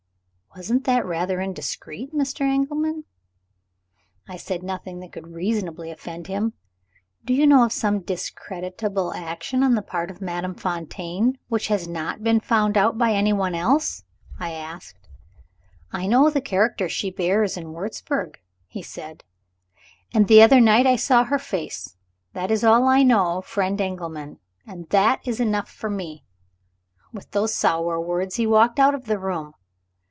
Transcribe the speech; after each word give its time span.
"Wasn't 0.53 0.83
that 0.83 1.05
rather 1.05 1.39
indiscreet, 1.39 2.13
Mr. 2.13 2.41
Engelman?" 2.41 3.05
"I 4.27 4.35
said 4.35 4.63
nothing 4.63 4.99
that 4.99 5.13
could 5.13 5.29
reasonably 5.29 5.89
offend 5.91 6.27
him. 6.27 6.51
'Do 7.23 7.33
you 7.33 7.47
know 7.47 7.63
of 7.63 7.71
some 7.71 8.01
discreditable 8.01 9.13
action 9.13 9.63
on 9.63 9.75
the 9.75 9.81
part 9.81 10.11
of 10.11 10.19
Madame 10.19 10.53
Fontaine, 10.55 11.37
which 11.47 11.69
has 11.69 11.87
not 11.87 12.21
been 12.21 12.41
found 12.41 12.75
out 12.77 12.97
by 12.97 13.13
anyone 13.13 13.55
else?' 13.55 14.03
I 14.41 14.51
asked. 14.51 15.07
'I 15.93 16.07
know 16.07 16.29
the 16.29 16.41
character 16.41 16.89
she 16.89 17.11
bears 17.11 17.55
in 17.55 17.71
Wurzburg,' 17.71 18.41
he 18.67 18.83
said; 18.83 19.23
'and 20.13 20.27
the 20.27 20.41
other 20.41 20.59
night 20.59 20.85
I 20.85 20.97
saw 20.97 21.23
her 21.23 21.39
face. 21.39 21.95
That 22.33 22.51
is 22.51 22.65
all 22.65 22.89
I 22.89 23.03
know, 23.03 23.39
friend 23.39 23.79
Engelman, 23.79 24.37
and 24.67 24.89
that 24.89 25.25
is 25.25 25.39
enough 25.39 25.71
for 25.71 25.89
me.' 25.89 26.25
With 27.13 27.31
those 27.31 27.53
sour 27.53 28.01
words, 28.01 28.35
he 28.35 28.45
walked 28.45 28.81
out 28.81 28.93
of 28.93 29.05
the 29.05 29.17
room. 29.17 29.53